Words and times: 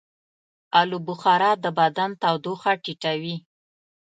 آلوبخارا 0.79 1.51
د 1.63 1.65
بدن 1.79 2.11
تودوخه 2.21 2.73
ټیټوي. 2.83 3.35